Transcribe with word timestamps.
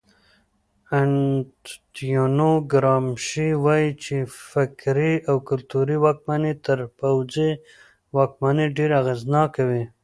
انتونیو 0.99 2.51
ګرامشي 2.71 3.49
وایي 3.63 3.89
چې 4.03 4.15
فکري 4.49 5.13
او 5.29 5.35
کلتوري 5.49 5.97
واکمني 6.05 6.53
تر 6.65 6.79
پوځي 6.99 7.49
واکمنۍ 8.17 8.67
ډېره 8.77 8.95
اغېزناکه 9.01 9.63
وي. 9.69 9.83